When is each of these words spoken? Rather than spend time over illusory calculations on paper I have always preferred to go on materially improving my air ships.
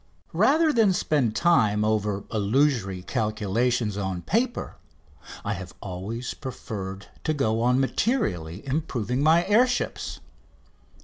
Rather 0.33 0.73
than 0.73 0.93
spend 0.93 1.35
time 1.35 1.85
over 1.85 2.23
illusory 2.31 3.03
calculations 3.03 3.97
on 3.97 4.23
paper 4.23 4.77
I 5.45 5.53
have 5.53 5.75
always 5.79 6.33
preferred 6.33 7.05
to 7.23 7.35
go 7.35 7.61
on 7.61 7.79
materially 7.79 8.65
improving 8.65 9.21
my 9.21 9.45
air 9.45 9.67
ships. 9.67 10.19